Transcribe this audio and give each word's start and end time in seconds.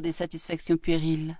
des 0.00 0.12
satisfactions 0.12 0.76
puériles. 0.76 1.38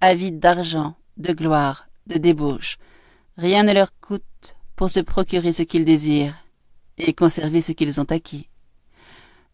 Avides 0.00 0.38
d'argent, 0.38 0.96
de 1.16 1.32
gloire, 1.32 1.88
de 2.06 2.18
débauche, 2.18 2.78
rien 3.36 3.62
ne 3.62 3.72
leur 3.72 3.98
coûte 4.00 4.56
pour 4.76 4.90
se 4.90 5.00
procurer 5.00 5.52
ce 5.52 5.62
qu'ils 5.62 5.84
désirent 5.84 6.36
et 6.98 7.12
conserver 7.12 7.60
ce 7.60 7.72
qu'ils 7.72 8.00
ont 8.00 8.10
acquis. 8.10 8.48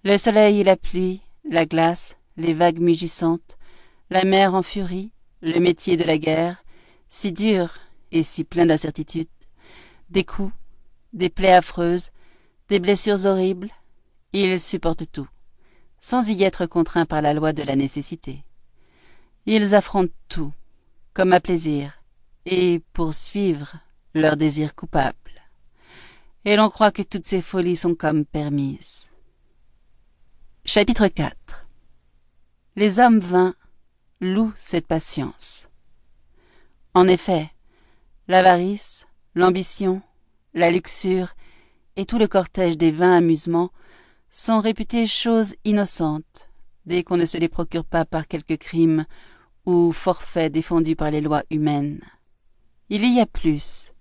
Le 0.05 0.17
soleil 0.17 0.61
et 0.61 0.65
la 0.65 0.77
pluie, 0.77 1.21
la 1.49 1.67
glace, 1.67 2.17
les 2.37 2.53
vagues 2.53 2.81
mugissantes, 2.81 3.59
la 4.08 4.24
mer 4.24 4.54
en 4.54 4.62
furie, 4.62 5.12
le 5.42 5.58
métier 5.58 5.96
de 5.96 6.04
la 6.04 6.19
guerre, 6.19 6.64
si 7.08 7.32
dur 7.32 7.74
et 8.12 8.22
si 8.22 8.44
plein 8.44 8.67
d'incertitudes, 8.67 9.28
des 10.10 10.24
coups, 10.24 10.53
des 11.12 11.28
plaies 11.28 11.53
affreuses, 11.53 12.10
des 12.69 12.80
blessures 12.80 13.26
horribles, 13.26 13.71
ils 14.32 14.60
supportent 14.60 15.10
tout, 15.10 15.28
sans 16.01 16.28
y 16.30 16.42
être 16.42 16.66
contraints 16.66 17.06
par 17.06 17.23
la 17.23 17.34
loi 17.34 17.52
de 17.52 17.62
la 17.62 17.77
nécessité. 17.77 18.45
Ils 19.46 19.74
affrontent 19.74 20.14
tout, 20.28 20.52
comme 21.12 21.32
à 21.32 21.41
plaisir, 21.41 22.02
et 22.46 22.82
poursuivre 22.92 23.77
leur 24.14 24.36
désir 24.36 24.74
coupable. 24.74 25.16
Et 26.44 26.56
l'on 26.56 26.70
croit 26.70 26.91
que 26.91 27.02
toutes 27.02 27.27
ces 27.27 27.42
folies 27.42 27.77
sont 27.77 27.94
comme 27.94 28.24
permises. 28.24 29.10
Chapitre 30.64 31.08
4 31.08 31.66
Les 32.77 32.98
hommes 32.98 33.20
vains 33.20 33.55
louent 34.20 34.52
cette 34.56 34.86
patience. 34.86 35.69
En 36.94 37.06
effet, 37.06 37.50
l'avarice, 38.27 39.06
l'ambition, 39.34 40.02
la 40.55 40.70
luxure 40.70 41.34
et 41.96 42.06
tout 42.06 42.19
le 42.19 42.28
cortège 42.28 42.77
des 42.77 42.91
vains 42.91 43.16
amusements 43.16 43.70
sont 44.30 44.61
réputés 44.61 45.07
choses 45.07 45.55
innocentes, 45.65 46.51
dès 46.87 47.02
qu'on 47.02 47.16
ne 47.16 47.25
se 47.25 47.39
les 47.39 47.48
procure 47.48 47.84
pas 47.84 48.05
par 48.05 48.29
quelque 48.29 48.55
crime 48.55 49.06
ou 49.66 49.93
forfait 49.93 50.51
défendu 50.51 50.97
par 50.97 51.11
les 51.11 51.20
lois 51.20 51.43
humaines. 51.51 52.00
Il 52.89 53.05
y 53.05 53.20
a 53.20 53.27
plus. 53.27 53.92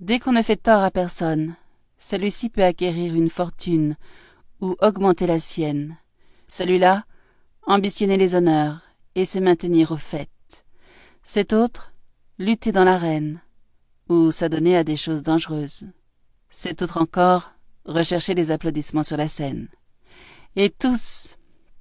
Dès 0.00 0.18
qu'on 0.18 0.32
ne 0.32 0.42
fait 0.42 0.56
tort 0.56 0.82
à 0.82 0.90
personne, 0.90 1.56
celui-ci 1.98 2.48
peut 2.48 2.64
acquérir 2.64 3.14
une 3.14 3.30
fortune 3.30 3.96
ou 4.60 4.76
augmenter 4.80 5.26
la 5.26 5.40
sienne. 5.40 5.96
Celui-là, 6.48 7.04
ambitionner 7.66 8.16
les 8.16 8.34
honneurs 8.34 8.80
et 9.14 9.24
se 9.24 9.38
maintenir 9.38 9.92
au 9.92 9.96
fait. 9.96 10.64
Cet 11.22 11.52
autre, 11.52 11.92
lutter 12.38 12.72
dans 12.72 12.84
l'arène 12.84 13.40
ou 14.08 14.30
s'adonner 14.30 14.76
à 14.76 14.84
des 14.84 14.96
choses 14.96 15.22
dangereuses. 15.22 15.86
Cet 16.50 16.82
autre 16.82 17.00
encore, 17.00 17.52
rechercher 17.84 18.34
les 18.34 18.50
applaudissements 18.50 19.02
sur 19.02 19.16
la 19.16 19.28
scène. 19.28 19.68
Et 20.56 20.70
tous, 20.70 21.36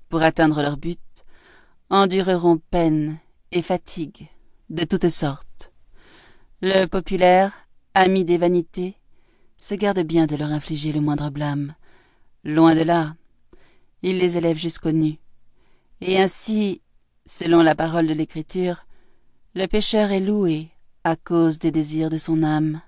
pour 0.10 0.22
atteindre 0.22 0.62
leur 0.62 0.78
but, 0.78 1.00
endureront 1.90 2.60
peine 2.70 3.18
et 3.52 3.62
fatigue 3.62 4.28
de 4.70 4.84
toutes 4.84 5.10
sortes. 5.10 5.72
Le 6.62 6.86
populaire, 6.86 7.54
ami 7.94 8.26
des 8.26 8.38
vanités, 8.38 8.96
se 9.58 9.76
garde 9.76 10.00
bien 10.00 10.28
de 10.28 10.36
leur 10.36 10.52
infliger 10.52 10.94
le 10.94 11.02
moindre 11.02 11.30
blâme. 11.30 11.74
Loin 12.44 12.76
de 12.76 12.82
là, 12.82 13.16
il 14.02 14.20
les 14.20 14.38
élève 14.38 14.58
jusqu'aux 14.58 14.92
nues. 14.92 15.20
Et 16.02 16.20
ainsi, 16.20 16.82
selon 17.26 17.62
la 17.62 17.76
parole 17.76 18.08
de 18.08 18.14
l'Écriture, 18.14 18.86
le 19.56 19.66
pécheur 19.66 20.12
est 20.12 20.20
loué 20.20 20.70
à 21.04 21.16
cause 21.16 21.60
des 21.60 21.72
désirs 21.72 22.10
de 22.10 22.18
son 22.18 22.44
âme. 22.44 22.82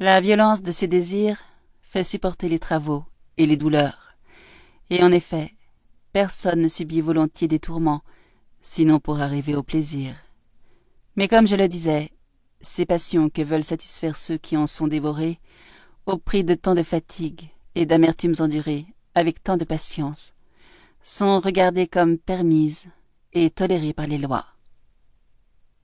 La 0.00 0.20
violence 0.20 0.62
de 0.62 0.72
ses 0.72 0.88
désirs 0.88 1.42
fait 1.94 2.02
supporter 2.02 2.48
les 2.48 2.58
travaux 2.58 3.04
et 3.36 3.46
les 3.46 3.56
douleurs. 3.56 4.16
Et 4.90 5.04
en 5.04 5.12
effet, 5.12 5.54
personne 6.12 6.60
ne 6.60 6.66
subit 6.66 7.00
volontiers 7.00 7.46
des 7.46 7.60
tourments, 7.60 8.02
sinon 8.62 8.98
pour 8.98 9.20
arriver 9.20 9.54
au 9.54 9.62
plaisir. 9.62 10.16
Mais 11.14 11.28
comme 11.28 11.46
je 11.46 11.54
le 11.54 11.68
disais, 11.68 12.10
ces 12.60 12.84
passions 12.84 13.28
que 13.30 13.42
veulent 13.42 13.62
satisfaire 13.62 14.16
ceux 14.16 14.38
qui 14.38 14.56
en 14.56 14.66
sont 14.66 14.88
dévorés, 14.88 15.38
au 16.06 16.18
prix 16.18 16.42
de 16.42 16.56
tant 16.56 16.74
de 16.74 16.82
fatigues 16.82 17.48
et 17.76 17.86
d'amertumes 17.86 18.34
endurées, 18.40 18.86
avec 19.14 19.40
tant 19.44 19.56
de 19.56 19.64
patience, 19.64 20.34
sont 21.04 21.38
regardées 21.38 21.86
comme 21.86 22.18
permises 22.18 22.88
et 23.34 23.50
tolérées 23.50 23.92
par 23.92 24.08
les 24.08 24.18
lois. 24.18 24.46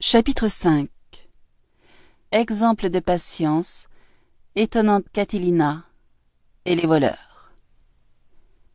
Chapitre 0.00 0.48
5 0.48 0.88
Exemple 2.32 2.90
de 2.90 2.98
patience, 2.98 3.86
étonnante 4.56 5.04
Catilina 5.12 5.84
et 6.64 6.74
les 6.74 6.86
voleurs. 6.86 7.52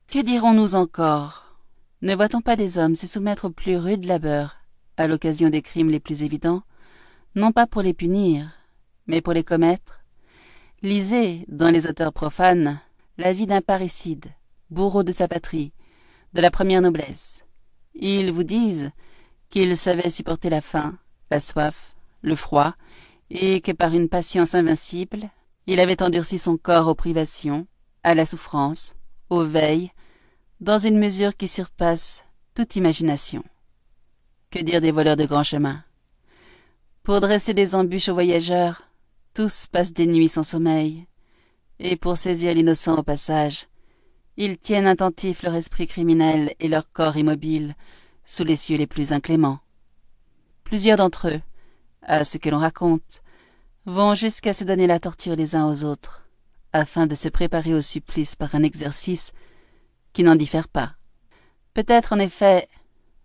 Que 0.08 0.20
dirons-nous 0.20 0.76
encore? 0.76 1.58
Ne 2.02 2.16
voit-on 2.16 2.42
pas 2.42 2.56
des 2.56 2.78
hommes 2.78 2.96
se 2.96 3.08
soumettre 3.08 3.46
au 3.46 3.50
plus 3.50 3.78
rude 3.78 4.06
labeur 4.06 4.58
à 4.98 5.08
l'occasion 5.08 5.50
des 5.50 5.62
crimes 5.62 5.90
les 5.90 6.00
plus 6.00 6.24
évidents? 6.24 6.64
Non 7.36 7.52
pas 7.52 7.68
pour 7.68 7.82
les 7.82 7.94
punir, 7.94 8.52
mais 9.08 9.22
pour 9.22 9.34
les 9.34 9.44
commettre? 9.44 10.02
Lisez, 10.82 11.46
dans 11.48 11.72
les 11.72 11.88
auteurs 11.88 12.14
profanes, 12.14 12.80
la 13.18 13.34
vie 13.34 13.48
d'un 13.48 13.62
parricide, 13.62 14.26
bourreau 14.70 15.04
de 15.04 15.12
sa 15.12 15.28
patrie, 15.28 15.74
de 16.34 16.42
la 16.42 16.52
première 16.52 16.82
noblesse. 16.82 17.46
Ils 17.94 18.32
vous 18.32 18.44
disent 18.44 18.92
qu'il 19.50 19.76
savait 19.78 20.10
supporter 20.10 20.50
la 20.50 20.62
faim, 20.62 20.98
la 21.32 21.40
soif, 21.40 21.96
le 22.22 22.36
froid, 22.36 22.76
et 23.30 23.62
que 23.62 23.72
par 23.72 23.94
une 23.94 24.10
patience 24.10 24.54
invincible, 24.54 25.30
il 25.66 25.80
avait 25.80 26.04
endurci 26.04 26.38
son 26.38 26.58
corps 26.58 26.88
aux 26.88 26.96
privations, 26.96 27.68
à 28.06 28.14
la 28.14 28.28
souffrance, 28.28 28.94
aux 29.32 29.44
veilles, 29.44 29.92
dans 30.60 30.78
une 30.78 31.00
mesure 31.00 31.36
qui 31.36 31.48
surpasse 31.48 32.24
toute 32.54 32.76
imagination. 32.76 33.44
Que 34.52 34.60
dire 34.60 34.80
des 34.80 34.92
voleurs 34.92 35.18
de 35.18 35.26
grands 35.26 35.44
chemins? 35.44 35.84
Pour 37.02 37.20
dresser 37.20 37.56
des 37.56 37.74
embûches 37.74 38.10
aux 38.10 38.14
voyageurs, 38.14 38.84
tous 39.34 39.66
passent 39.66 39.92
des 39.92 40.06
nuits 40.06 40.30
sans 40.30 40.44
sommeil, 40.44 41.08
et 41.80 41.96
pour 41.96 42.16
saisir 42.18 42.54
l'innocent 42.54 42.96
au 42.96 43.02
passage, 43.02 43.66
ils 44.38 44.60
tiennent 44.60 44.86
attentifs 44.86 45.42
leur 45.42 45.56
esprit 45.56 45.88
criminel 45.88 46.54
et 46.60 46.68
leur 46.68 46.92
corps 46.92 47.18
immobile 47.18 47.74
sous 48.24 48.44
les 48.44 48.56
cieux 48.56 48.78
les 48.78 48.88
plus 48.88 49.14
incléments. 49.14 49.60
Plusieurs 50.64 50.98
d'entre 50.98 51.30
eux, 51.30 51.42
à 52.04 52.24
ce 52.24 52.38
que 52.38 52.50
l'on 52.50 52.60
raconte, 52.60 53.24
vont 53.88 54.14
jusqu'à 54.14 54.54
se 54.54 54.64
donner 54.64 54.86
la 54.86 55.00
torture 55.00 55.36
les 55.36 55.56
uns 55.56 55.68
aux 55.68 55.84
autres, 55.84 56.25
afin 56.76 57.08
de 57.08 57.16
se 57.16 57.30
préparer 57.30 57.74
au 57.74 57.82
supplice 57.82 58.36
par 58.36 58.54
un 58.54 58.64
exercice 58.64 59.32
qui 60.14 60.24
n'en 60.24 60.36
diffère 60.36 60.68
pas. 60.68 60.96
Peut-être 61.74 62.14
en 62.14 62.20
effet 62.20 62.68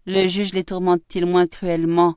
le 0.06 0.28
juge 0.28 0.54
les 0.54 0.64
tourmente-t-il 0.64 1.26
moins 1.26 1.46
cruellement 1.46 2.16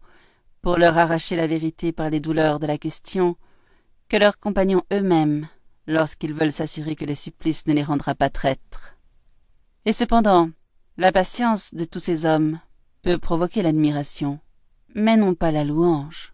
pour 0.62 0.78
leur 0.78 0.98
arracher 0.98 1.36
la 1.36 1.48
vérité 1.48 1.92
par 1.92 2.10
les 2.10 2.20
douleurs 2.20 2.60
de 2.60 2.68
la 2.68 2.78
question, 2.78 3.36
que 4.10 4.18
leurs 4.18 4.40
compagnons 4.40 4.84
eux-mêmes, 4.94 5.48
lorsqu'ils 5.88 6.34
veulent 6.34 6.54
s'assurer 6.54 6.96
que 6.96 7.06
le 7.06 7.16
supplice 7.16 7.68
ne 7.68 7.74
les 7.74 7.84
rendra 7.84 8.16
pas 8.16 8.30
traîtres. 8.30 8.96
Et 9.86 9.92
cependant, 9.92 10.50
la 10.98 11.12
patience 11.12 11.74
de 11.74 11.84
tous 11.84 12.00
ces 12.00 12.26
hommes 12.26 12.60
peut 13.02 13.18
provoquer 13.18 13.62
l'admiration, 13.62 14.40
mais 14.96 15.18
non 15.18 15.36
pas 15.36 15.52
la 15.52 15.66
louange. 15.66 16.34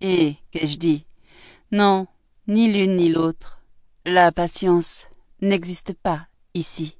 Et, 0.00 0.36
qu'ai-je 0.52 0.78
dit? 0.78 1.04
Non, 1.72 2.06
ni 2.46 2.72
l'une 2.72 2.96
ni 2.96 3.10
l'autre. 3.10 3.57
La 4.10 4.32
patience 4.32 5.06
n'existe 5.42 5.92
pas 5.92 6.28
ici. 6.54 6.96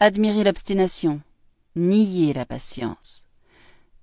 Admirez 0.00 0.42
l'obstination, 0.42 1.20
niez 1.76 2.32
la 2.32 2.44
patience 2.44 3.22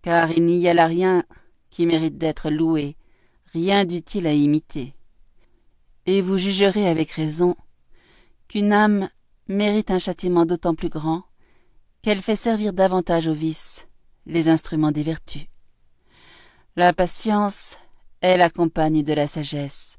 car 0.01 0.31
il 0.31 0.45
n'y 0.45 0.65
a 0.69 0.73
là 0.73 0.87
rien 0.87 1.25
qui 1.69 1.85
mérite 1.85 2.17
d'être 2.17 2.49
loué, 2.49 2.95
rien 3.51 3.83
d'utile 3.83 4.27
à 4.27 4.31
imiter. 4.31 4.95
Et 6.05 6.21
vous 6.21 6.37
jugerez 6.37 6.87
avec 6.87 7.11
raison 7.11 7.57
qu'une 8.47 8.71
âme 8.71 9.09
mérite 9.49 9.91
un 9.91 9.99
châtiment 9.99 10.45
d'autant 10.45 10.75
plus 10.75 10.87
grand 10.89 11.23
qu'elle 12.01 12.21
fait 12.21 12.37
servir 12.37 12.71
davantage 12.71 13.27
au 13.27 13.33
vice 13.33 13.89
les 14.25 14.47
instruments 14.47 14.93
des 14.93 15.03
vertus. 15.03 15.47
La 16.77 16.93
patience 16.93 17.77
est 18.21 18.37
la 18.37 18.49
compagne 18.49 19.03
de 19.03 19.11
la 19.11 19.27
sagesse, 19.27 19.97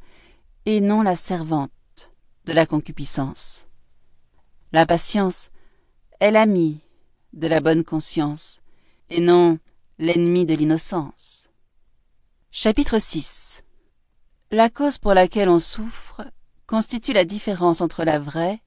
et 0.66 0.80
non 0.80 1.02
la 1.02 1.16
servante 1.16 1.70
de 2.46 2.52
la 2.52 2.66
concupiscence. 2.66 3.66
La 4.72 4.86
patience 4.86 5.50
est 6.20 6.30
l'amie 6.30 6.80
de 7.32 7.46
la 7.46 7.60
bonne 7.60 7.84
conscience, 7.84 8.60
et 9.10 9.20
non 9.20 9.58
l'ennemi 9.98 10.46
de 10.46 10.54
l'innocence. 10.54 11.48
Chapitre 12.50 12.98
6 12.98 13.64
La 14.50 14.70
cause 14.70 14.98
pour 14.98 15.14
laquelle 15.14 15.48
on 15.48 15.58
souffre 15.58 16.22
constitue 16.66 17.12
la 17.12 17.24
différence 17.24 17.80
entre 17.80 18.04
la 18.04 18.18
vraie 18.18 18.60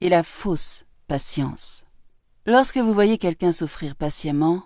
et 0.00 0.08
la 0.08 0.22
fausse 0.22 0.84
patience. 1.06 1.84
Lorsque 2.46 2.78
vous 2.78 2.92
voyez 2.92 3.18
quelqu'un 3.18 3.52
souffrir 3.52 3.96
patiemment, 3.96 4.62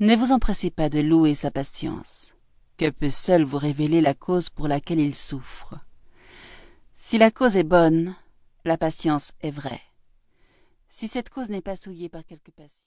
ne 0.00 0.16
vous 0.16 0.32
empressez 0.32 0.70
pas 0.70 0.88
de 0.88 1.00
louer 1.00 1.34
sa 1.34 1.50
patience, 1.50 2.33
que 2.76 2.90
peut 2.90 3.10
seul 3.10 3.44
vous 3.44 3.58
révéler 3.58 4.00
la 4.00 4.14
cause 4.14 4.50
pour 4.50 4.68
laquelle 4.68 5.00
il 5.00 5.14
souffre. 5.14 5.78
Si 6.96 7.18
la 7.18 7.30
cause 7.30 7.56
est 7.56 7.64
bonne, 7.64 8.16
la 8.64 8.76
patience 8.78 9.32
est 9.40 9.50
vraie. 9.50 9.82
Si 10.88 11.08
cette 11.08 11.28
cause 11.28 11.48
n'est 11.48 11.60
pas 11.60 11.76
souillée 11.76 12.08
par 12.08 12.24
quelque 12.24 12.50
passion, 12.50 12.82